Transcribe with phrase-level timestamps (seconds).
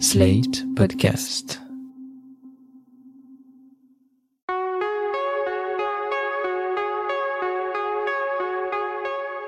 [0.00, 1.62] Slate Podcast.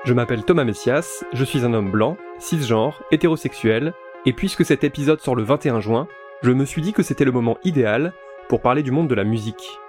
[0.05, 3.93] Je m'appelle Thomas Messias, je suis un homme blanc, cisgenre, hétérosexuel,
[4.25, 6.07] et puisque cet épisode sort le 21 juin,
[6.43, 8.13] je me suis dit que c'était le moment idéal
[8.47, 9.79] pour parler du monde de la musique.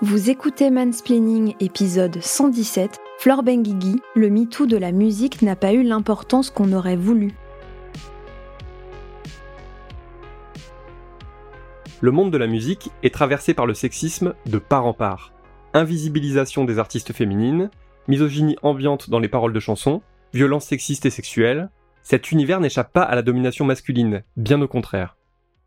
[0.00, 2.98] Vous écoutez Mansplaining épisode 117.
[3.18, 7.34] Flore Benguigui, le MeToo de la musique n'a pas eu l'importance qu'on aurait voulu.
[12.00, 15.32] Le monde de la musique est traversé par le sexisme de part en part.
[15.74, 17.70] Invisibilisation des artistes féminines,
[18.06, 20.00] misogynie ambiante dans les paroles de chansons,
[20.32, 21.70] violences sexistes et sexuelles,
[22.02, 25.16] cet univers n'échappe pas à la domination masculine, bien au contraire.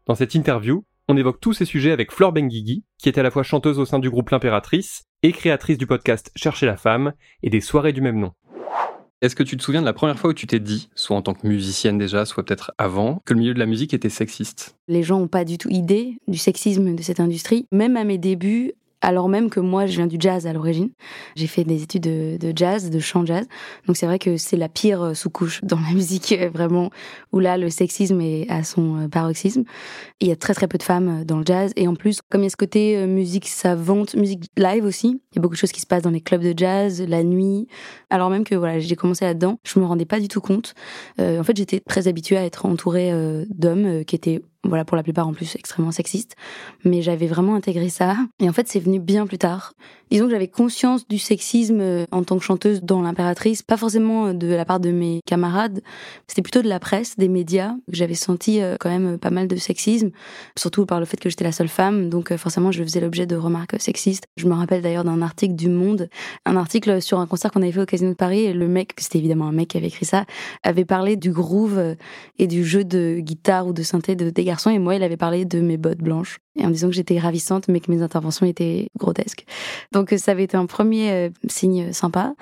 [0.06, 3.32] Dans cette interview, on évoque tous ces sujets avec Flore Benguigui, qui est à la
[3.32, 7.12] fois chanteuse au sein du groupe L'Impératrice et créatrice du podcast Chercher la femme
[7.44, 8.32] et des soirées du même nom.
[9.22, 11.22] Est-ce que tu te souviens de la première fois où tu t'es dit, soit en
[11.22, 14.76] tant que musicienne déjà, soit peut-être avant, que le milieu de la musique était sexiste?
[14.88, 17.68] Les gens n'ont pas du tout idée du sexisme de cette industrie.
[17.72, 20.92] Même à mes débuts, alors même que moi, je viens du jazz à l'origine.
[21.36, 23.48] J'ai fait des études de, jazz, de chant jazz.
[23.88, 26.92] Donc c'est vrai que c'est la pire euh, sous-couche dans la musique, euh, vraiment,
[27.32, 29.64] où là, le sexisme est à son euh, paroxysme.
[30.20, 31.72] Il y a très très peu de femmes dans le jazz.
[31.76, 35.36] Et en plus, comme il y a ce côté musique savante, musique live aussi, il
[35.36, 37.68] y a beaucoup de choses qui se passent dans les clubs de jazz, la nuit.
[38.12, 40.76] Alors même que voilà, j'ai commencé là-dedans, je me rendais pas du tout compte.
[41.20, 43.12] en fait, j'étais très habituée à être entourée
[43.50, 46.36] d'hommes qui étaient voilà pour la plupart en plus extrêmement sexiste.
[46.86, 48.16] Mais j'avais vraiment intégré ça.
[48.40, 49.74] Et en fait c'est venu bien plus tard.
[50.12, 53.64] Disons que j'avais conscience du sexisme euh, en tant que chanteuse dans l'impératrice.
[53.64, 55.82] Pas forcément euh, de la part de mes camarades.
[56.28, 59.48] C'était plutôt de la presse des médias que j'avais senti euh, quand même pas mal
[59.48, 60.12] de sexisme.
[60.58, 62.10] Surtout par le fait que j'étais la seule femme.
[62.10, 64.26] Donc forcément je faisais l'objet de remarques sexistes.
[64.36, 66.10] Je me rappelle d'ailleurs d'un article du Monde.
[66.46, 68.42] Un article sur un concert qu'on avait fait au Casino de Paris.
[68.42, 70.26] Et le mec c'était évidemment un mec qui avait écrit ça
[70.64, 71.96] avait parlé du groove
[72.38, 75.46] et du jeu de guitare ou de synthé de dégâts et moi, il avait parlé
[75.46, 78.88] de mes bottes blanches et en disant que j'étais ravissante, mais que mes interventions étaient
[78.98, 79.46] grotesques.
[79.92, 82.34] Donc ça avait été un premier euh, signe sympa.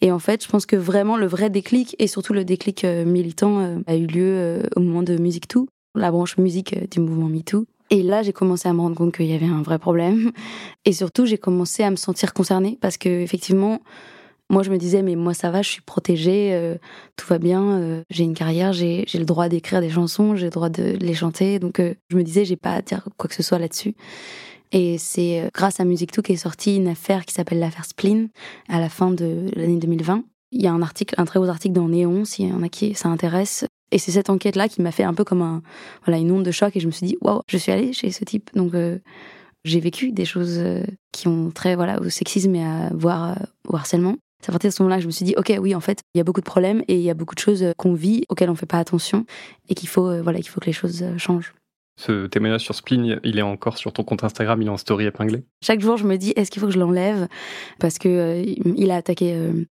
[0.00, 3.04] Et en fait, je pense que vraiment le vrai déclic et surtout le déclic euh,
[3.04, 7.28] militant euh, a eu lieu au moment de Musique Tout, la branche musique du mouvement
[7.28, 7.66] MeToo.
[7.90, 10.32] Et là, j'ai commencé à me rendre compte qu'il y avait un vrai problème.
[10.84, 13.80] Et surtout, j'ai commencé à me sentir concernée parce que effectivement,
[14.48, 16.76] moi, je me disais, mais moi, ça va, je suis protégée, euh,
[17.16, 20.50] tout va bien, euh, j'ai une carrière, j'ai le droit d'écrire des chansons, j'ai le
[20.50, 21.58] droit de les chanter.
[21.58, 23.94] Donc, euh, je me disais, j'ai pas à dire quoi que ce soit là-dessus.
[24.72, 28.28] Et c'est grâce à Tout qu'est sortie une affaire qui s'appelle l'affaire Spleen
[28.68, 30.24] à la fin de l'année 2020.
[30.52, 32.68] Il y a un article, un très beau article dans Néon, s'il y en a
[32.68, 33.64] qui ça intéresse.
[33.92, 35.62] Et c'est cette enquête-là qui m'a fait un peu comme
[36.06, 38.24] une onde de choc et je me suis dit, waouh, je suis allée chez ce
[38.24, 38.50] type.
[38.54, 38.72] Donc,
[39.64, 40.60] j'ai vécu des choses
[41.12, 44.16] qui ont très, voilà, au sexisme et à voir au harcèlement.
[44.42, 46.00] C'est à partir de ce moment-là que je me suis dit, ok, oui, en fait,
[46.14, 47.94] il y a beaucoup de problèmes et il y a beaucoup de choses euh, qu'on
[47.94, 49.24] vit auxquelles on ne fait pas attention
[49.68, 51.54] et qu'il faut, euh, voilà, qu'il faut que les choses euh, changent.
[51.98, 55.06] Ce témoignage sur Spleen, il est encore sur ton compte Instagram, il est en story
[55.06, 55.44] épinglé.
[55.64, 57.26] Chaque jour, je me dis, est-ce qu'il faut que je l'enlève?
[57.80, 59.34] Parce que il a attaqué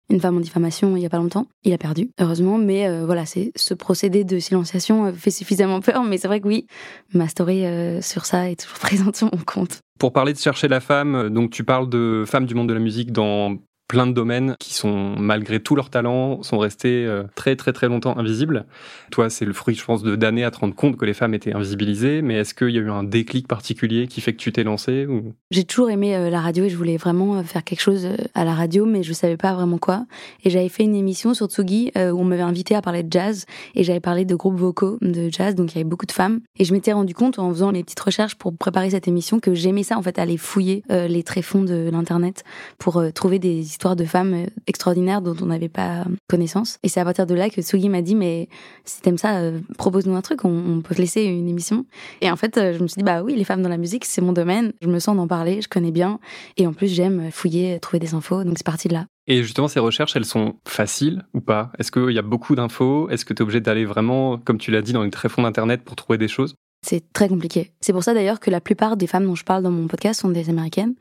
[0.09, 1.47] une femme en diffamation il y a pas longtemps.
[1.65, 6.05] Il a perdu, heureusement, mais voilà, c'est ce procédé de silenciation fait suffisamment peur.
[6.05, 6.67] Mais c'est vrai que oui,
[7.13, 7.65] ma story
[8.01, 9.81] sur ça est toujours présente sur mon compte.
[9.99, 12.81] Pour parler de chercher la femme, donc tu parles de femmes du monde de la
[12.81, 13.59] musique dans
[13.89, 17.89] plein de domaines qui sont, malgré tout leur talent, sont restés euh, très très très
[17.89, 18.65] longtemps invisibles.
[19.11, 21.55] Toi, c'est le fruit, je pense, d'années à te rendre compte que les femmes étaient
[21.55, 24.65] invisibilisées, mais est-ce qu'il y a eu un déclic particulier qui fait que tu t'es
[24.65, 25.35] lancé ou...
[25.51, 28.45] J'ai toujours aimé euh, la radio et je voulais vraiment euh, faire quelque chose à
[28.45, 30.07] la radio, mais je savais pas vraiment quoi.
[30.45, 33.47] Et j'avais fait une émission sur Tsugi où on m'avait invité à parler de jazz
[33.75, 36.41] et j'avais parlé de groupes vocaux de jazz, donc il y avait beaucoup de femmes.
[36.59, 39.55] Et je m'étais rendu compte en faisant les petites recherches pour préparer cette émission que
[39.55, 42.45] j'aimais ça en fait, aller fouiller les tréfonds de l'internet
[42.79, 46.79] pour trouver des histoire de femmes euh, extraordinaires dont on n'avait pas connaissance.
[46.83, 48.49] Et c'est à partir de là que Sugi m'a dit, mais
[48.87, 51.85] si t'aimes ça, euh, propose-nous un truc, on, peut te laisser une émission.
[52.23, 54.07] Et en fait, euh, je me suis dit, bah oui, les femmes dans la musique,
[54.07, 56.21] c'est mon domaine, je me sens d'en parler, je connais bien.
[56.57, 59.07] Et en plus, j'aime fouiller, trouver des infos, donc c'est parti de là.
[59.27, 61.71] Et justement, ces recherches, elles sont faciles ou pas?
[61.79, 63.11] Est-ce qu'il y a beaucoup d'infos?
[63.11, 65.83] Est-ce que tu es obligé d'aller vraiment, comme tu l'as dit, dans les tréfonds d'Internet
[65.85, 66.55] pour trouver des choses?
[66.83, 67.73] C'est très compliqué.
[67.81, 70.21] C'est pour ça d'ailleurs que la plupart des femmes dont je parle dans mon podcast
[70.21, 70.95] sont des américaines,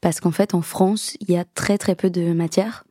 [0.00, 2.84] parce qu'en fait en France il y a très très peu de matière.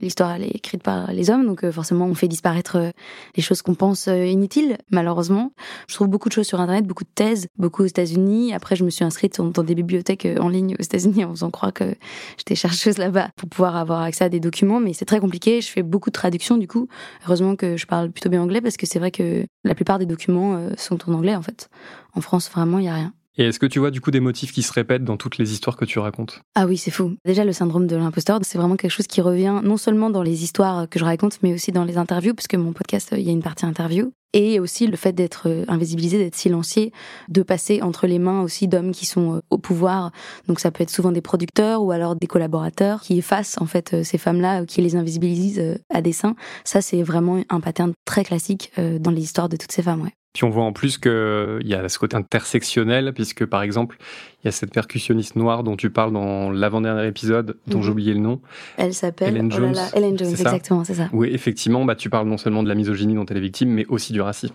[0.00, 2.90] L'histoire elle est écrite par les hommes, donc euh, forcément on fait disparaître euh,
[3.36, 5.52] les choses qu'on pense euh, inutiles, malheureusement.
[5.88, 8.54] Je trouve beaucoup de choses sur internet, beaucoup de thèses, beaucoup aux États-Unis.
[8.54, 11.74] Après je me suis inscrite dans des bibliothèques en ligne aux États-Unis en faisant croire
[11.74, 11.94] que
[12.38, 15.60] j'étais chercheuse là-bas pour pouvoir avoir accès à des documents, mais c'est très compliqué.
[15.60, 16.88] Je fais beaucoup de traductions du coup.
[17.26, 20.06] Heureusement que je parle plutôt bien anglais parce que c'est vrai que la plupart des
[20.06, 21.68] documents sont en anglais en fait.
[22.14, 23.12] En France, vraiment, il n'y a rien.
[23.36, 25.52] Et est-ce que tu vois du coup des motifs qui se répètent dans toutes les
[25.52, 26.42] histoires que tu racontes?
[26.54, 27.14] Ah oui, c'est fou.
[27.24, 30.42] Déjà, le syndrome de l'imposteur, c'est vraiment quelque chose qui revient non seulement dans les
[30.42, 33.32] histoires que je raconte, mais aussi dans les interviews, puisque mon podcast, il y a
[33.32, 34.12] une partie interview.
[34.32, 36.92] et aussi le fait d'être euh, invisibilisé, d'être silencié,
[37.28, 40.12] de passer entre les mains aussi d'hommes qui sont euh, au pouvoir.
[40.46, 43.94] Donc ça peut être souvent des producteurs ou alors des collaborateurs qui effacent en fait
[43.94, 46.36] euh, ces femmes-là, qui les invisibilisent à dessein.
[46.64, 50.02] Ça c'est vraiment un pattern très classique dans les histoires de toutes ces femmes.
[50.02, 50.12] Ouais.
[50.32, 53.96] Puis on voit en plus qu'il y a ce côté intersectionnel, puisque par exemple,
[54.42, 57.84] il y a cette percussionniste noire dont tu parles dans l'avant-dernier épisode, dont mhm.
[57.84, 58.40] j'ai oublié le nom.
[58.76, 59.76] Elle s'appelle Ellen oh Jones.
[59.92, 61.08] Ellen Jones, exactement, c'est ça.
[61.12, 63.86] Oui, effectivement, bah, tu parles non seulement de la misogynie dont elle est victime, mais
[63.86, 64.54] aussi du racisme.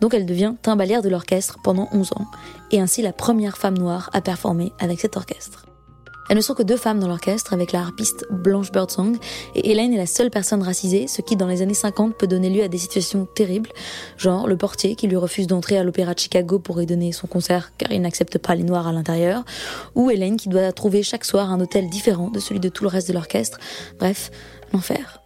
[0.00, 2.26] Donc elle devient timbalière de l'orchestre pendant 11 ans,
[2.72, 5.66] et ainsi la première femme noire à performer avec cet orchestre.
[6.28, 9.16] Elles ne sont que deux femmes dans l'orchestre avec la harpiste Blanche Birdsong
[9.54, 12.48] et Hélène est la seule personne racisée, ce qui dans les années 50 peut donner
[12.50, 13.70] lieu à des situations terribles,
[14.16, 17.26] genre le portier qui lui refuse d'entrer à l'opéra de Chicago pour y donner son
[17.26, 19.44] concert car il n'accepte pas les noirs à l'intérieur,
[19.94, 22.88] ou Hélène qui doit trouver chaque soir un hôtel différent de celui de tout le
[22.88, 23.58] reste de l'orchestre.
[23.98, 24.30] Bref,
[24.72, 25.23] l'enfer.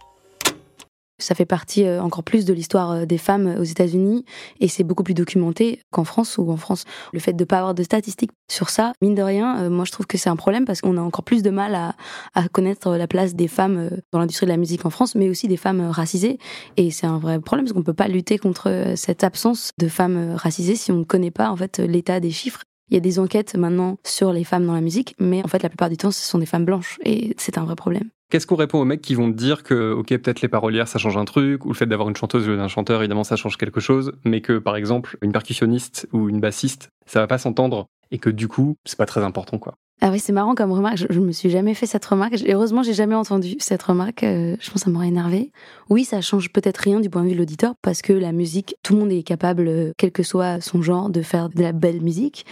[1.19, 4.25] Ça fait partie euh, encore plus de l'histoire euh, des femmes aux États-Unis
[4.59, 6.85] et c'est beaucoup plus documenté qu'en France ou en France.
[7.13, 9.85] Le fait de ne pas avoir de statistiques sur ça, mine de rien, euh, moi
[9.85, 11.95] je trouve que c'est un problème parce qu'on a encore plus de mal à,
[12.33, 15.47] à connaître la place des femmes dans l'industrie de la musique en France, mais aussi
[15.47, 16.39] des femmes racisées.
[16.77, 20.35] Et c'est un vrai problème parce qu'on peut pas lutter contre cette absence de femmes
[20.35, 22.61] racisées si on ne connaît pas en fait l'état des chiffres.
[22.89, 25.61] Il y a des enquêtes maintenant sur les femmes dans la musique, mais en fait
[25.61, 28.09] la plupart du temps ce sont des femmes blanches et c'est un vrai problème.
[28.29, 30.99] Qu'est-ce qu'on répond aux mecs qui vont te dire que, ok, peut-être les parolières, ça
[30.99, 33.57] change un truc, ou le fait d'avoir une chanteuse ou un chanteur, évidemment, ça change
[33.57, 37.87] quelque chose, mais que, par exemple, une percussionniste ou une bassiste, ça va pas s'entendre,
[38.11, 39.73] et que du coup, c'est pas très important, quoi.
[40.01, 40.97] Ah oui, c'est marrant comme remarque.
[40.97, 42.35] Je, je, me suis jamais fait cette remarque.
[42.47, 44.23] Heureusement, j'ai jamais entendu cette remarque.
[44.23, 45.51] Euh, je pense que ça m'aurait énervé.
[45.89, 48.75] Oui, ça change peut-être rien du point de vue de l'auditeur parce que la musique,
[48.81, 51.73] tout le monde est capable, euh, quel que soit son genre, de faire de la
[51.73, 52.45] belle musique.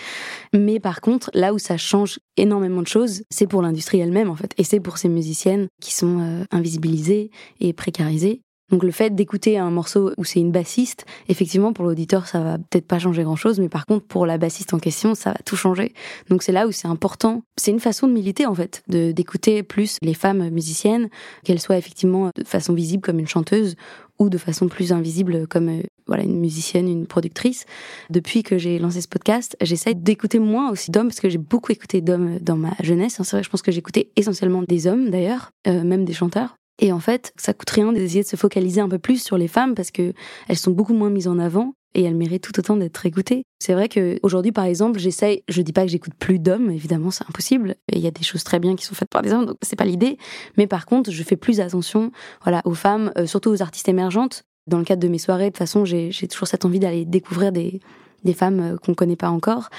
[0.53, 4.35] Mais par contre, là où ça change énormément de choses, c'est pour l'industrie elle-même en
[4.35, 8.41] fait, et c'est pour ces musiciennes qui sont euh, invisibilisées et précarisées.
[8.71, 12.57] Donc le fait d'écouter un morceau où c'est une bassiste, effectivement pour l'auditeur ça va
[12.57, 15.55] peut-être pas changer grand-chose, mais par contre pour la bassiste en question ça va tout
[15.55, 15.93] changer.
[16.29, 17.43] Donc c'est là où c'est important.
[17.55, 21.09] C'est une façon de militer en fait, de d'écouter plus les femmes musiciennes,
[21.45, 23.75] qu'elles soient effectivement de façon visible comme une chanteuse
[24.19, 27.65] ou de façon plus invisible comme euh, voilà une musicienne, une productrice.
[28.09, 31.71] Depuis que j'ai lancé ce podcast, j'essaie d'écouter moins aussi d'hommes parce que j'ai beaucoup
[31.71, 33.15] écouté d'hommes dans ma jeunesse.
[33.17, 36.55] C'est vrai, je pense que j'écoutais essentiellement des hommes d'ailleurs, euh, même des chanteurs.
[36.79, 39.47] Et en fait, ça coûte rien d'essayer de se focaliser un peu plus sur les
[39.47, 40.13] femmes parce que
[40.47, 43.44] elles sont beaucoup moins mises en avant et elles méritent tout autant d'être écoutées.
[43.59, 47.09] C'est vrai que aujourd'hui, par exemple, j'essaye, je dis pas que j'écoute plus d'hommes, évidemment,
[47.09, 47.75] c'est impossible.
[47.91, 49.75] Il y a des choses très bien qui sont faites par des hommes, donc c'est
[49.75, 50.18] pas l'idée.
[50.57, 52.12] Mais par contre, je fais plus attention,
[52.44, 54.44] voilà, aux femmes, euh, surtout aux artistes émergentes.
[54.68, 57.51] Dans le cadre de mes soirées, de toute façon, j'ai toujours cette envie d'aller découvrir
[57.51, 57.80] des,
[58.23, 59.69] des femmes euh, qu'on connaît pas encore.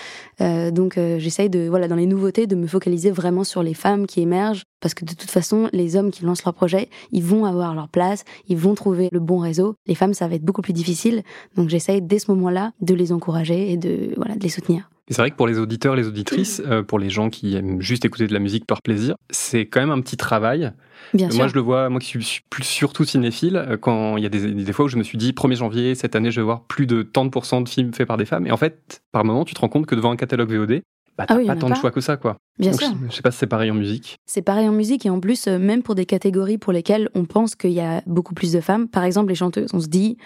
[0.41, 3.75] Euh, donc euh, j'essaye de voilà dans les nouveautés de me focaliser vraiment sur les
[3.75, 7.25] femmes qui émergent parce que de toute façon les hommes qui lancent leur projet ils
[7.25, 9.75] vont avoir leur place, ils vont trouver le bon réseau.
[9.87, 11.23] Les femmes ça va être beaucoup plus difficile
[11.57, 14.89] donc j'essaye dès ce moment-là de les encourager et de voilà de les soutenir.
[15.11, 18.27] C'est vrai que pour les auditeurs, les auditrices, pour les gens qui aiment juste écouter
[18.27, 20.73] de la musique par plaisir, c'est quand même un petit travail
[21.15, 24.29] moi, je le vois, moi qui suis plus surtout cinéphile, euh, quand il y a
[24.29, 26.63] des, des, fois où je me suis dit, 1er janvier, cette année, je vais voir
[26.63, 28.47] plus de tant de pourcents de films faits par des femmes.
[28.47, 30.83] Et en fait, par moment, tu te rends compte que devant un catalogue VOD,
[31.17, 32.37] bah, t'as ah pas tant de choix que ça, quoi.
[32.59, 32.89] Bien sûr.
[33.11, 34.17] Je, sais pas si c'est pareil en musique.
[34.27, 37.25] C'est pareil en musique et en plus, euh, même pour des catégories pour lesquelles on
[37.25, 40.17] pense qu'il y a beaucoup plus de femmes, par exemple les chanteuses, on se dit,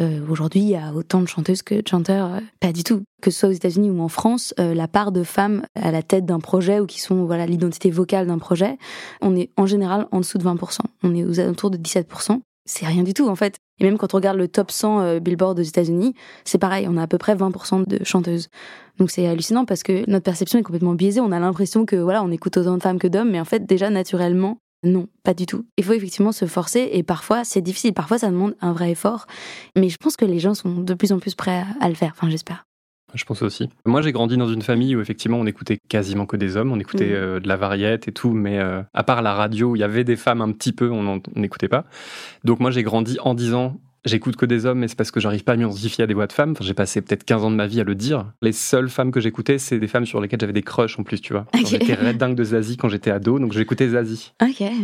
[0.00, 2.34] euh, aujourd'hui, il y a autant de chanteuses que de chanteurs.
[2.34, 3.02] Euh, pas du tout.
[3.20, 6.02] Que ce soit aux États-Unis ou en France, euh, la part de femmes à la
[6.02, 8.78] tête d'un projet ou qui sont voilà l'identité vocale d'un projet,
[9.20, 10.78] on est en général en dessous de 20%.
[11.02, 12.40] On est aux alentours de 17%.
[12.64, 13.56] C'est rien du tout en fait.
[13.80, 17.02] Et même quand on regarde le top 100 Billboard aux États-Unis, c'est pareil, on a
[17.02, 18.48] à peu près 20% de chanteuses.
[18.98, 21.20] Donc c'est hallucinant parce que notre perception est complètement biaisée.
[21.20, 23.66] On a l'impression que voilà, on écoute autant de femmes que d'hommes, mais en fait
[23.66, 25.64] déjà naturellement, non, pas du tout.
[25.76, 29.26] Il faut effectivement se forcer et parfois c'est difficile, parfois ça demande un vrai effort.
[29.76, 32.12] Mais je pense que les gens sont de plus en plus prêts à, le faire,
[32.16, 32.64] enfin j'espère.
[33.14, 33.68] Je pense aussi.
[33.84, 36.80] Moi, j'ai grandi dans une famille où effectivement on écoutait quasiment que des hommes, on
[36.80, 37.14] écoutait mmh.
[37.14, 40.02] euh, de la variette et tout, mais euh, à part la radio, il y avait
[40.02, 41.84] des femmes un petit peu, on n'écoutait pas.
[42.44, 45.44] Donc moi, j'ai grandi en disant J'écoute que des hommes, mais c'est parce que j'arrive
[45.44, 46.54] pas à m'identifier à des voix de femmes.
[46.60, 48.32] j'ai passé peut-être 15 ans de ma vie à le dire.
[48.42, 51.20] Les seules femmes que j'écoutais, c'est des femmes sur lesquelles j'avais des crushs en plus,
[51.20, 51.46] tu vois.
[51.66, 54.32] J'étais red dingue de Zazie quand j'étais ado, donc j'écoutais Zazie.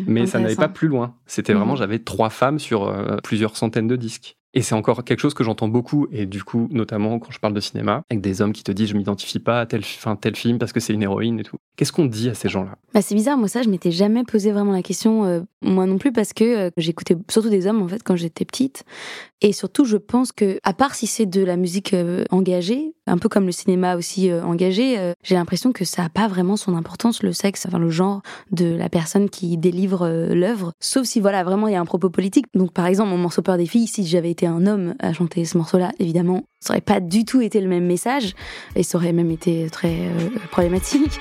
[0.06, 1.14] Mais ça n'allait pas plus loin.
[1.26, 1.78] C'était vraiment, mhm.
[1.78, 4.36] j'avais trois femmes sur euh, plusieurs centaines de disques.
[4.54, 7.52] Et c'est encore quelque chose que j'entends beaucoup, et du coup, notamment quand je parle
[7.52, 10.36] de cinéma, avec des hommes qui te disent je m'identifie pas à tel, fin, tel
[10.36, 11.58] film parce que c'est une héroïne et tout.
[11.76, 12.76] Qu'est-ce qu'on dit à ces gens-là?
[12.94, 15.98] Bah, C'est bizarre, moi ça, je m'étais jamais posé vraiment la question, euh, moi non
[15.98, 18.84] plus, parce que euh, j'écoutais surtout des hommes en fait quand j'étais petite.
[19.40, 23.18] Et surtout, je pense que, à part si c'est de la musique euh, engagée, un
[23.18, 26.76] peu comme le cinéma aussi euh, engagé, j'ai l'impression que ça a pas vraiment son
[26.76, 31.44] importance le sexe, enfin le genre de la personne qui délivre l'œuvre, sauf si voilà
[31.44, 32.46] vraiment il y a un propos politique.
[32.54, 35.44] Donc par exemple mon morceau Peur des filles, si j'avais été un homme à chanter
[35.44, 38.34] ce morceau-là, évidemment, ça aurait pas du tout été le même message
[38.74, 40.10] et ça aurait même été très
[40.50, 41.20] problématique.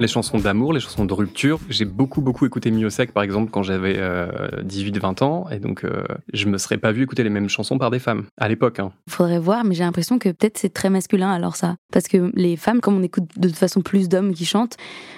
[0.00, 1.58] Les chansons d'amour, les chansons de rupture.
[1.68, 5.50] J'ai beaucoup, beaucoup écouté Miosek, par exemple, quand j'avais 18-20 euh, ans.
[5.50, 8.24] Et donc, euh, je me serais pas vu écouter les mêmes chansons par des femmes,
[8.36, 8.78] à l'époque.
[8.78, 8.92] Hein.
[9.08, 11.76] Faudrait voir, mais j'ai l'impression que peut-être c'est très masculin, alors ça.
[11.92, 14.76] Parce que les femmes, comme on écoute de toute façon plus d'hommes qui chantent,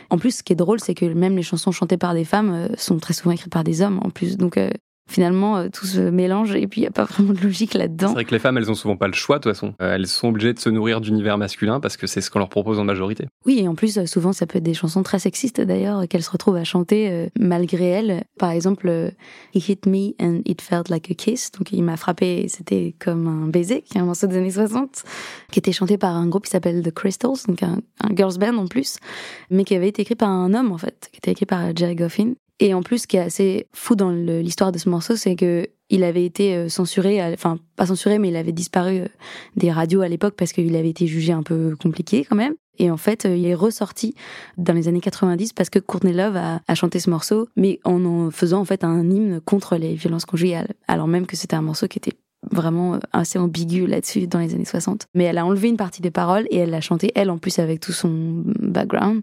[0.08, 2.50] en plus, ce qui est drôle, c'est que même les chansons chantées par des femmes
[2.52, 4.36] euh, sont très souvent écrites par des hommes, en plus.
[4.36, 4.58] Donc,
[5.10, 8.08] finalement euh, tout se mélange et puis il n'y a pas vraiment de logique là-dedans.
[8.08, 9.74] C'est vrai que les femmes, elles ont souvent pas le choix de toute façon.
[9.82, 12.48] Euh, elles sont obligées de se nourrir d'univers masculin parce que c'est ce qu'on leur
[12.48, 13.26] propose en majorité.
[13.44, 16.22] Oui, et en plus, euh, souvent, ça peut être des chansons très sexistes d'ailleurs qu'elles
[16.22, 18.24] se retrouvent à chanter malgré elles.
[18.38, 19.12] Par exemple,
[19.54, 21.50] He hit me and it felt like a kiss.
[21.52, 25.02] Donc il m'a frappé, c'était comme un baiser, qui est un morceau des années 60,
[25.50, 28.56] qui était chanté par un groupe qui s'appelle The Crystals, donc un, un girls band
[28.56, 28.98] en plus,
[29.50, 31.96] mais qui avait été écrit par un homme en fait, qui était écrit par Jerry
[31.96, 32.34] Goffin.
[32.60, 35.66] Et en plus, ce qui est assez fou dans l'histoire de ce morceau, c'est que
[35.88, 39.08] il avait été euh, censuré, enfin pas censuré, mais il avait disparu euh,
[39.56, 42.54] des radios à l'époque parce qu'il avait été jugé un peu compliqué quand même.
[42.78, 44.14] Et en fait, euh, il est ressorti
[44.56, 48.04] dans les années 90 parce que Courtney Love a, a, chanté ce morceau, mais en
[48.04, 51.62] en faisant en fait un hymne contre les violences conjugales, alors même que c'était un
[51.62, 52.16] morceau qui était
[52.50, 55.06] vraiment euh, assez ambigu là-dessus dans les années 60.
[55.14, 57.58] Mais elle a enlevé une partie des paroles et elle l'a chanté, elle en plus
[57.58, 59.22] avec tout son background.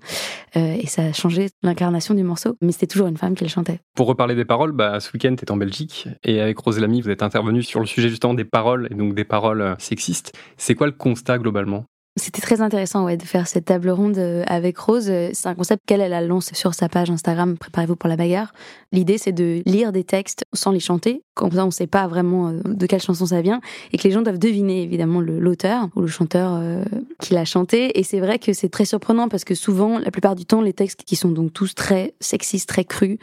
[0.55, 2.55] Euh, et ça a changé l'incarnation du morceau.
[2.61, 3.79] Mais c'était toujours une femme qui le chantait.
[3.95, 7.09] Pour reparler des paroles, bah, ce week-end, tu en Belgique et avec Rose Lamy, vous
[7.09, 10.37] êtes intervenu sur le sujet justement des paroles et donc des paroles euh, sexistes.
[10.57, 11.85] C'est quoi le constat globalement?
[12.17, 15.05] C'était très intéressant ouais, de faire cette table ronde avec Rose.
[15.05, 18.53] C'est un concept qu'elle elle a lancé sur sa page Instagram Préparez-vous pour la bagarre.
[18.91, 22.07] L'idée c'est de lire des textes sans les chanter comme ça on ne sait pas
[22.07, 23.61] vraiment euh, de quelle chanson ça vient
[23.93, 26.83] et que les gens doivent deviner évidemment l'auteur ou le chanteur euh,
[27.21, 30.35] qui l'a chanté et c'est vrai que c'est très surprenant parce que souvent la plupart
[30.35, 33.17] du temps les textes qui sont donc tous très sexistes très crus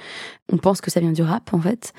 [0.53, 1.93] on pense que ça vient du rap en fait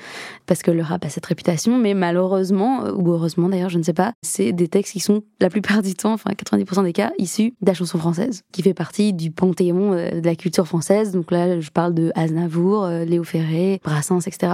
[0.46, 3.84] parce que le rap a cette réputation mais malheureusement euh, ou heureusement d'ailleurs je ne
[3.84, 7.12] sais pas c'est des textes qui sont la plupart du temps enfin 90% des cas
[7.18, 11.30] issus de la chanson française qui fait partie du panthéon de la culture française donc
[11.30, 14.52] là je parle de Aznavour Léo Ferré Brassens etc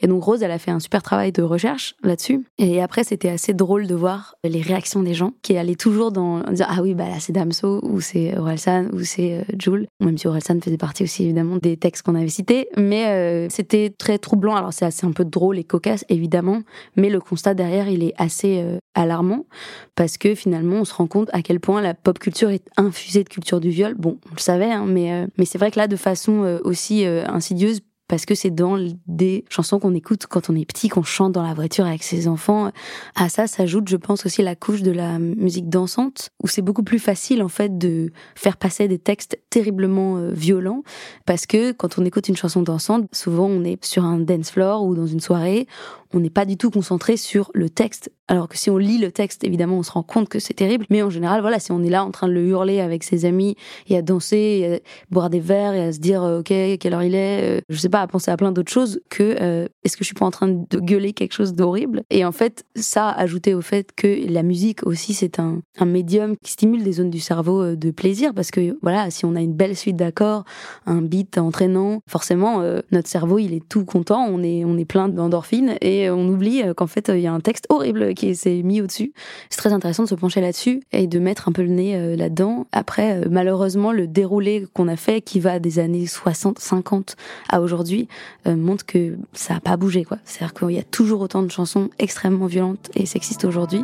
[0.00, 2.44] et donc Rose elle a fait un super travail de recherche là-dessus.
[2.58, 6.40] Et après, c'était assez drôle de voir les réactions des gens qui allaient toujours dans
[6.50, 9.86] dire ah oui bah là c'est Damso ou c'est Orelsan ou c'est euh, Jules.
[10.00, 13.94] Même si Orelsan faisait partie aussi évidemment des textes qu'on avait cités, mais euh, c'était
[13.96, 14.56] très troublant.
[14.56, 16.62] Alors c'est assez un peu drôle et cocasse évidemment,
[16.96, 19.46] mais le constat derrière il est assez euh, alarmant
[19.94, 23.24] parce que finalement on se rend compte à quel point la pop culture est infusée
[23.24, 23.94] de culture du viol.
[23.94, 27.80] Bon, on le savait, hein, mais mais c'est vrai que là de façon aussi insidieuse
[28.12, 28.76] parce que c'est dans
[29.06, 32.28] des chansons qu'on écoute quand on est petit, qu'on chante dans la voiture avec ses
[32.28, 32.70] enfants.
[33.14, 36.82] À ça s'ajoute, je pense aussi, la couche de la musique dansante, où c'est beaucoup
[36.82, 40.82] plus facile en fait de faire passer des textes terriblement euh, violents,
[41.24, 44.84] parce que quand on écoute une chanson dansante, souvent on est sur un dance floor
[44.84, 45.66] ou dans une soirée,
[46.12, 48.12] on n'est pas du tout concentré sur le texte.
[48.28, 50.86] Alors que si on lit le texte, évidemment, on se rend compte que c'est terrible.
[50.90, 53.24] Mais en général, voilà, si on est là en train de le hurler avec ses
[53.24, 53.56] amis
[53.88, 57.02] et à danser, à boire des verres et à se dire, euh, ok, quelle heure
[57.02, 59.96] il est, euh, je sais pas, à penser à plein d'autres choses que euh, est-ce
[59.96, 62.02] que je suis pas en train de gueuler quelque chose d'horrible?
[62.10, 66.52] Et en fait, ça ajouté au fait que la musique aussi, c'est un, médium qui
[66.52, 68.32] stimule des zones du cerveau de plaisir.
[68.34, 70.44] Parce que voilà, si on a une belle suite d'accords,
[70.86, 72.62] un beat entraînant, forcément,
[72.92, 76.62] notre cerveau, il est tout content, on est, on est plein d'endorphines et on oublie
[76.62, 79.12] euh, qu'en fait il y a un texte horrible qui s'est mis au-dessus.
[79.50, 82.16] C'est très intéressant de se pencher là-dessus et de mettre un peu le nez euh,
[82.16, 82.66] là-dedans.
[82.72, 87.16] Après, euh, malheureusement, le déroulé qu'on a fait, qui va des années 60, 50
[87.48, 88.08] à aujourd'hui,
[88.46, 90.04] montre que ça n'a pas bougé.
[90.24, 93.82] C'est-à-dire qu'il y a toujours autant de chansons extrêmement violentes et sexistes aujourd'hui.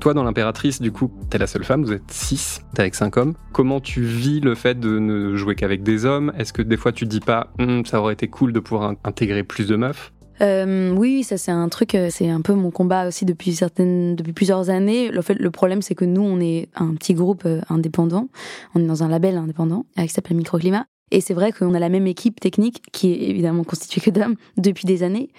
[0.00, 3.18] Toi, dans l'impératrice, du coup, t'es la seule femme, vous êtes six, t'es avec cinq
[3.18, 3.34] hommes.
[3.52, 6.32] Comment tu vis le fait de ne jouer qu'avec des hommes?
[6.38, 9.44] Est-ce que des fois tu dis pas, hum, ça aurait été cool de pouvoir intégrer
[9.44, 10.10] plus de meufs?
[10.40, 14.16] Euh, oui, ça c'est un truc, euh, c'est un peu mon combat aussi depuis certaines,
[14.16, 15.10] depuis plusieurs années.
[15.10, 18.30] Le fait, le problème c'est que nous on est un petit groupe euh, indépendant,
[18.74, 21.88] on est dans un label indépendant qui s'appelle Microclimat Et c'est vrai qu'on a la
[21.88, 25.30] même équipe technique qui est évidemment constituée que d'hommes depuis des années.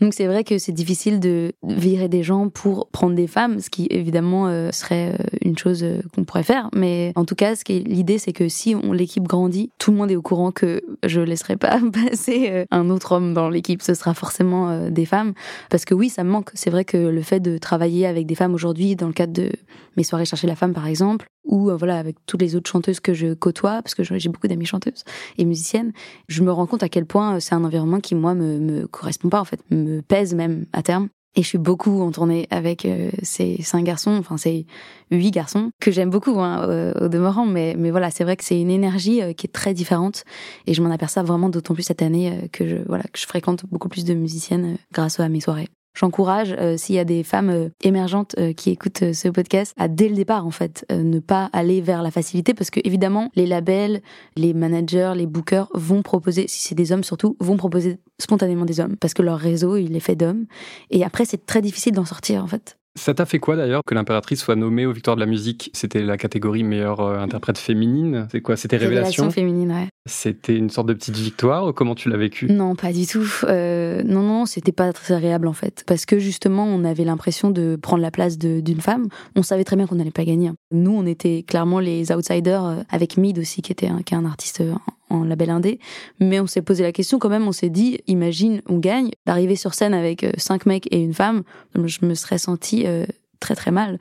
[0.00, 3.70] Donc c'est vrai que c'est difficile de virer des gens pour prendre des femmes, ce
[3.70, 6.68] qui évidemment euh, serait euh, une chose euh, qu'on pourrait faire.
[6.74, 10.22] Mais en tout cas, l'idée, c'est que si l'équipe grandit, tout le monde est au
[10.22, 13.82] courant que je laisserai pas passer un autre homme dans l'équipe.
[13.82, 15.34] Ce sera forcément des femmes,
[15.68, 16.50] parce que oui, ça me manque.
[16.54, 19.50] C'est vrai que le fait de travailler avec des femmes aujourd'hui, dans le cadre de
[19.96, 23.12] mes soirées chercher la femme, par exemple, ou voilà avec toutes les autres chanteuses que
[23.12, 25.04] je côtoie, parce que j'ai beaucoup d'amis chanteuses
[25.36, 25.92] et musiciennes,
[26.28, 29.28] je me rends compte à quel point c'est un environnement qui moi me, me correspond
[29.28, 31.08] pas en fait, me pèse même à terme.
[31.36, 34.66] Et je suis beaucoup en tournée avec euh, ces cinq garçons, enfin ces
[35.12, 38.70] huit garçons que j'aime beaucoup hein, au, demeurant, mais voilà, c'est vrai que c'est une
[38.70, 40.24] énergie euh, qui est très différente
[40.66, 43.26] et je m'en aperçois vraiment d'autant plus cette année euh, que je voilà que je
[43.26, 45.68] fréquente beaucoup plus de musiciennes grâce à mes soirées.
[45.94, 49.88] J'encourage, euh, s'il y a des femmes euh, émergentes euh, qui écoutent ce podcast, à
[49.88, 53.46] dès le départ, en fait, ne pas aller vers la facilité parce que, évidemment, les
[53.46, 54.00] labels,
[54.36, 58.80] les managers, les bookers vont proposer, si c'est des hommes surtout, vont proposer spontanément des
[58.80, 60.46] hommes parce que leur réseau, il est fait d'hommes.
[60.90, 62.79] Et après, c'est très difficile d'en sortir, en fait.
[62.98, 65.70] Ça t'a fait quoi d'ailleurs que l'impératrice soit nommée aux Victoires de la musique?
[65.74, 68.26] C'était la catégorie meilleure euh, interprète féminine?
[68.32, 68.56] C'est quoi?
[68.56, 69.30] C'était Révélation, Révélation?
[69.30, 69.88] féminine, ouais.
[70.06, 73.28] C'était une sorte de petite victoire Comment tu l'as vécu Non, pas du tout.
[73.44, 75.84] Euh, non, non, c'était pas très agréable en fait.
[75.86, 79.06] Parce que justement, on avait l'impression de prendre la place d'une femme.
[79.36, 80.50] On savait très bien qu'on n'allait pas gagner.
[80.72, 84.16] Nous, on était clairement les outsiders, euh, avec Mid aussi, qui était un, qui est
[84.16, 84.62] un artiste
[85.10, 85.80] en label indé.
[86.20, 89.56] Mais on s'est posé la question quand même, on s'est dit, imagine, on gagne, d'arriver
[89.56, 91.42] sur scène avec euh, cinq mecs et une femme,
[91.74, 93.04] je me serais senti euh,
[93.40, 93.98] très très mal.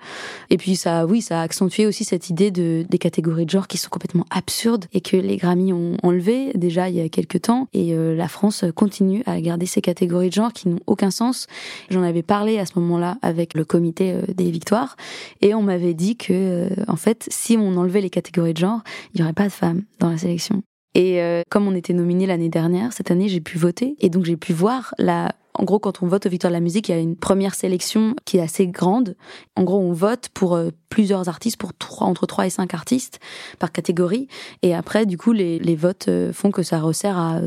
[0.50, 3.68] Et puis ça, oui, ça a accentué aussi cette idée de des catégories de genre
[3.68, 7.44] qui sont complètement absurdes et que les Grammy ont enlevé déjà il y a quelques
[7.44, 7.68] temps.
[7.72, 11.48] Et euh, la France continue à garder ces catégories de genre qui n'ont aucun sens.
[11.90, 14.98] J'en avais parlé à ce moment-là avec le comité des victoires
[15.42, 18.82] et on m'avait dit que en fait, si on enlevait les catégories de genre,
[19.14, 20.64] il y aurait pas de femmes dans la sélection.
[20.96, 24.26] Et euh, comme on était nominé l'année dernière, cette année j'ai pu voter et donc
[24.26, 26.92] j'ai pu voir la en gros, quand on vote aux Victoires de la musique, il
[26.94, 29.18] y a une première sélection qui est assez grande.
[29.58, 33.20] En gros, on vote pour euh, plusieurs artistes, pour trois, entre 3 et 5 artistes
[33.58, 34.30] par catégorie.
[34.62, 37.42] Et après, du coup, les, les votes euh, font que ça resserre à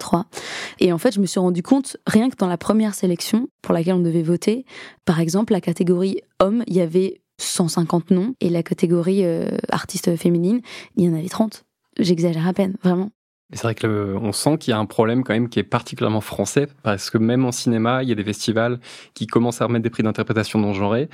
[0.00, 0.26] 3.
[0.80, 3.72] Et en fait, je me suis rendu compte, rien que dans la première sélection pour
[3.72, 4.64] laquelle on devait voter,
[5.04, 8.34] par exemple, la catégorie homme, il y avait 150 noms.
[8.40, 9.24] Et la catégorie
[9.68, 10.60] artiste féminine,
[10.96, 11.64] il y en avait 30.
[11.98, 13.10] J'exagère à peine, vraiment.
[13.52, 16.20] C'est vrai que on sent qu'il y a un problème quand même qui est particulièrement
[16.20, 18.80] français, parce que même en cinéma, il y a des festivals
[19.14, 21.08] qui commencent à remettre des prix d'interprétation non genrés.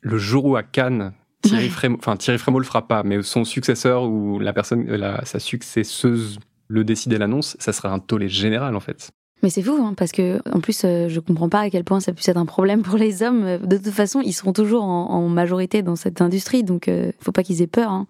[0.00, 3.44] Le jour où à Cannes, Thierry, Frémaux, enfin Thierry Frémaux le fera pas, mais son
[3.44, 8.28] successeur ou la personne, la, sa successeuse le décide et l'annonce, ça sera un tollé
[8.28, 9.10] général en fait.
[9.42, 12.00] Mais c'est fou, hein, parce que en plus, euh, je comprends pas à quel point
[12.00, 13.58] ça puisse être un problème pour les hommes.
[13.58, 17.42] De toute façon, ils seront toujours en, majorité dans cette industrie, donc euh, faut pas
[17.42, 17.90] qu'ils aient peur.
[17.90, 18.06] Hein.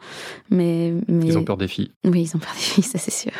[0.50, 1.90] Mais, mais, ils ont peur des filles.
[2.04, 3.32] Oui, ils ont peur des filles, ça c'est sûr.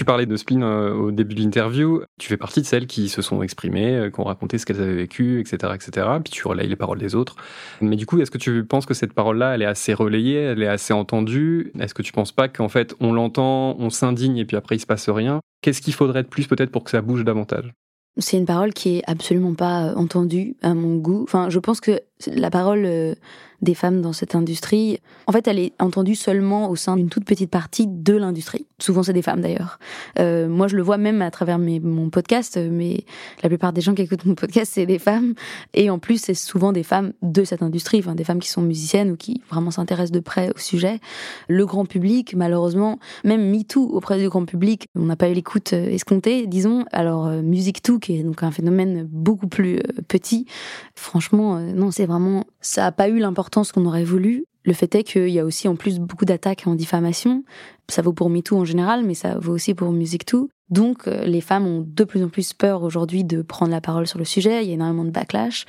[0.00, 2.00] Tu parlais de spleen euh, au début de l'interview.
[2.18, 4.80] Tu fais partie de celles qui se sont exprimées, euh, qui ont raconté ce qu'elles
[4.80, 6.06] avaient vécu, etc., etc.
[6.24, 7.36] Puis tu relayes les paroles des autres.
[7.82, 10.62] Mais du coup, est-ce que tu penses que cette parole-là, elle est assez relayée, elle
[10.62, 11.70] est assez entendue?
[11.78, 14.80] Est-ce que tu penses pas qu'en fait, on l'entend, on s'indigne et puis après il
[14.80, 15.40] se passe rien?
[15.60, 17.70] Qu'est-ce qu'il faudrait de plus peut-être pour que ça bouge davantage?
[18.16, 21.24] C'est une parole qui est absolument pas euh, entendue à mon goût.
[21.24, 23.16] Enfin, je pense que la parole
[23.62, 27.24] des femmes dans cette industrie, en fait, elle est entendue seulement au sein d'une toute
[27.24, 28.66] petite partie de l'industrie.
[28.78, 29.78] Souvent, c'est des femmes d'ailleurs.
[30.18, 33.04] Euh, moi, je le vois même à travers mon podcast, mais
[33.42, 35.34] la plupart des gens qui écoutent mon podcast, c'est des femmes.
[35.74, 38.62] Et en plus, c'est souvent des femmes de cette industrie, enfin, des femmes qui sont
[38.62, 41.00] musiciennes ou qui vraiment s'intéressent de près au sujet.
[41.48, 45.72] Le grand public, malheureusement, même MeToo auprès du grand public, on n'a pas eu l'écoute
[45.74, 46.84] euh, escomptée, disons.
[46.92, 50.46] Alors, euh, Music Too, qui est donc un phénomène beaucoup plus euh, petit,
[50.94, 54.44] franchement, non, c'est vraiment, ça a pas eu l'importance ce qu'on aurait voulu.
[54.64, 57.44] Le fait est qu'il y a aussi en plus beaucoup d'attaques en diffamation.
[57.88, 60.50] Ça vaut pour MeToo en général, mais ça vaut aussi pour Music Too.
[60.68, 64.06] Donc euh, les femmes ont de plus en plus peur aujourd'hui de prendre la parole
[64.06, 64.62] sur le sujet.
[64.62, 65.64] Il y a énormément de backlash.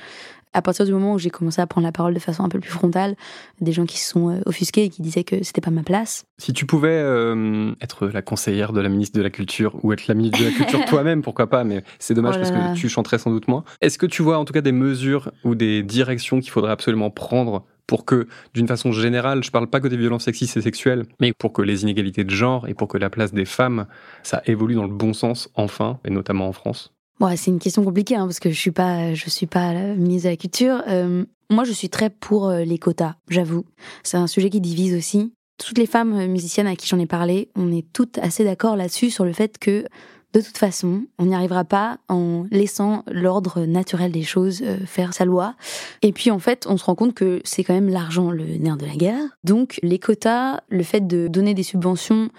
[0.54, 2.60] À partir du moment où j'ai commencé à prendre la parole de façon un peu
[2.60, 3.16] plus frontale,
[3.60, 6.24] des gens qui se sont euh, offusqués et qui disaient que c'était pas ma place.
[6.38, 10.06] Si tu pouvais euh, être la conseillère de la ministre de la Culture ou être
[10.08, 12.88] la ministre de la Culture toi-même, pourquoi pas, mais c'est dommage oh parce que tu
[12.88, 13.64] chanterais sans doute moins.
[13.80, 17.10] Est-ce que tu vois en tout cas des mesures ou des directions qu'il faudrait absolument
[17.10, 21.04] prendre pour que, d'une façon générale, je parle pas que des violences sexistes et sexuelles,
[21.20, 23.86] mais pour que les inégalités de genre et pour que la place des femmes,
[24.22, 26.94] ça évolue dans le bon sens, enfin, et notamment en France?
[27.20, 29.94] Ouais, c'est une question compliquée hein, parce que je suis pas, je suis pas la
[29.94, 30.82] ministre de la culture.
[30.88, 33.64] Euh, moi, je suis très pour euh, les quotas, j'avoue.
[34.02, 35.32] C'est un sujet qui divise aussi.
[35.58, 39.10] Toutes les femmes musiciennes à qui j'en ai parlé, on est toutes assez d'accord là-dessus
[39.10, 39.84] sur le fait que
[40.32, 45.12] De toute façon, on n'y arrivera pas en laissant l'ordre naturel des choses euh, faire
[45.12, 45.54] sa loi.
[46.00, 48.78] Et puis en fait, on se rend compte que c'est quand même l'argent le nerf
[48.78, 49.22] de la guerre.
[49.44, 52.30] Donc les quotas, le fait de donner des subventions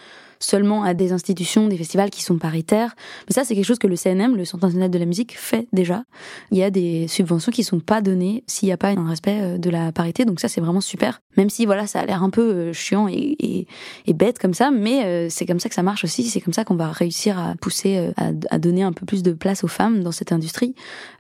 [0.44, 2.96] seulement à des institutions, des festivals qui sont paritaires.
[3.28, 5.68] Mais ça, c'est quelque chose que le CNM, le Centre national de la musique, fait
[5.74, 6.04] déjà.
[6.52, 9.40] Il y a des subventions qui sont pas données s'il n'y a pas un respect
[9.42, 10.26] euh, de la parité.
[10.26, 11.22] Donc ça, c'est vraiment super.
[11.38, 13.68] Même si voilà, ça a l'air un peu euh, chiant et,
[14.06, 16.24] et, bête comme ça, mais euh, c'est comme ça que ça marche aussi.
[16.24, 19.34] C'est comme ça qu'on va réussir à pousser, à, à, donner un peu plus de
[19.34, 20.76] place aux femmes dans cette industrie.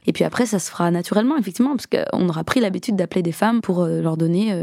[0.06, 3.32] Et puis après, ça se fera naturellement, effectivement, parce qu'on aura pris l'habitude d'appeler des
[3.32, 4.54] femmes pour leur donner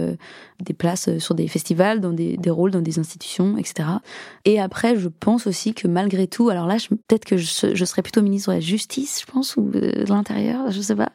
[0.62, 3.88] des places sur des festivals, dans des, des rôles dans des institutions, etc.
[4.44, 6.76] Et après, je pense aussi que malgré tout, alors là,
[7.08, 10.70] peut-être que je, je, serais plutôt ministre de la Justice, je pense, ou de l'Intérieur,
[10.70, 11.12] je sais pas.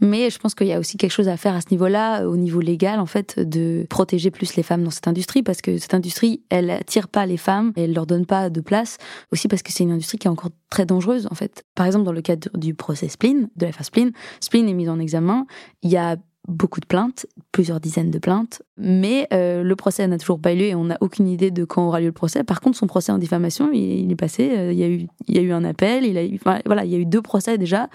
[0.00, 2.36] Mais je pense qu'il y a aussi quelque chose à faire à ce niveau-là, au
[2.36, 5.94] niveau légal, en fait, de protéger plus les femmes dans cette industrie, parce que cette
[5.94, 8.98] industrie, elle attire pas les femmes, elle leur donne pas de place,
[9.32, 11.64] aussi parce que c'est une industrie qui est encore très dangereuse, en fait.
[11.74, 14.98] Par exemple, dans le cadre du procès Spleen, de la Spleen, Spleen est mise en
[14.98, 15.46] examen,
[15.82, 16.16] il y a
[16.48, 20.56] beaucoup de plaintes, plusieurs dizaines de plaintes, mais euh, le procès n'a toujours pas eu
[20.56, 22.44] lieu et on n'a aucune idée de quand aura lieu le procès.
[22.44, 24.50] Par contre, son procès en diffamation, il, est passé.
[24.56, 26.04] Euh, il y a eu, il y a eu un appel.
[26.04, 27.88] Il a voilà, il y a eu deux procès déjà.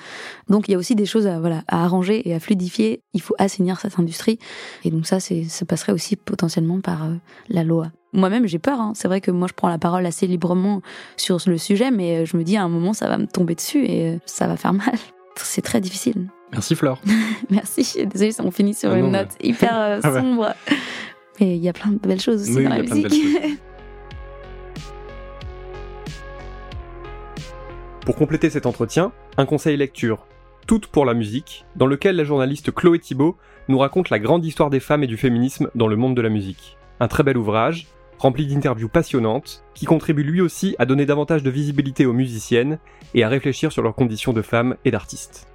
[0.49, 3.01] Donc il y a aussi des choses à, voilà, à arranger et à fluidifier.
[3.13, 4.39] Il faut assainir cette industrie.
[4.83, 7.13] Et donc ça, ça passerait aussi potentiellement par euh,
[7.49, 7.91] la loi.
[8.13, 8.81] Moi-même, j'ai peur.
[8.81, 8.93] Hein.
[8.95, 10.81] C'est vrai que moi, je prends la parole assez librement
[11.15, 13.85] sur le sujet, mais je me dis à un moment, ça va me tomber dessus
[13.85, 14.95] et ça va faire mal.
[15.37, 16.27] C'est très difficile.
[16.51, 17.01] Merci Flore.
[17.49, 18.05] Merci.
[18.05, 20.53] Désolée, on finit sur ah une note hyper euh, ah sombre.
[21.39, 23.13] Mais il y a plein de belles choses aussi dans la musique.
[28.05, 30.25] pour compléter cet entretien, un conseil lecture,
[30.67, 33.37] Toutes pour la musique, dans lequel la journaliste Chloé Thibault
[33.67, 36.29] nous raconte la grande histoire des femmes et du féminisme dans le monde de la
[36.29, 36.77] musique.
[36.99, 37.87] Un très bel ouvrage,
[38.17, 42.79] rempli d'interviews passionnantes, qui contribue lui aussi à donner davantage de visibilité aux musiciennes
[43.13, 45.50] et à réfléchir sur leurs conditions de femmes et d'artistes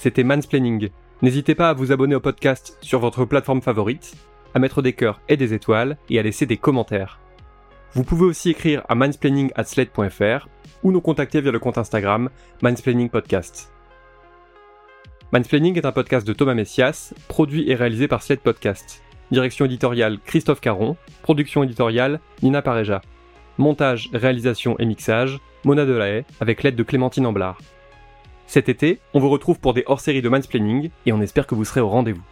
[0.00, 0.88] c'était Mansplaining.
[1.20, 4.14] N'hésitez pas à vous abonner au podcast sur votre plateforme favorite,
[4.54, 7.20] à mettre des cœurs et des étoiles et à laisser des commentaires.
[7.92, 10.48] Vous pouvez aussi écrire à mansplaining@slate.fr
[10.82, 12.30] ou nous contacter via le compte Instagram
[12.62, 13.74] Mansplaining Podcast.
[15.32, 19.02] Mansplaining est un podcast de Thomas Messias, produit et réalisé par Slate Podcast.
[19.30, 23.02] Direction éditoriale Christophe Caron, production éditoriale Nina Pareja.
[23.58, 27.58] Montage, réalisation et mixage Mona Delahaye avec l'aide de Clémentine Amblard.
[28.50, 31.64] Cet été, on vous retrouve pour des hors-séries de mansplaining et on espère que vous
[31.64, 32.24] serez au rendez-vous.